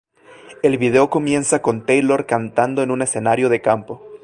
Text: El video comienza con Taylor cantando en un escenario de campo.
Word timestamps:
El 0.63 0.79
video 0.79 1.11
comienza 1.11 1.61
con 1.61 1.85
Taylor 1.85 2.25
cantando 2.25 2.81
en 2.81 2.89
un 2.89 3.03
escenario 3.03 3.49
de 3.49 3.61
campo. 3.61 4.03